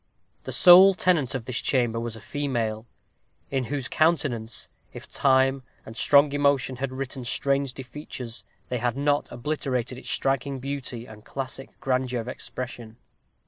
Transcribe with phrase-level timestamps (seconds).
[0.45, 2.87] The sole tenant of this chamber was a female,
[3.51, 9.31] in whose countenance, if time and strong emotion had written strange defeatures, they had not
[9.31, 12.97] obliterated its striking beauty and classical grandeur of expression.